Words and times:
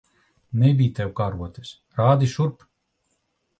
Nebij 0.61 0.89
tev 0.99 1.11
karotes. 1.19 1.71
Rādi 2.01 2.33
šurp! 2.35 2.69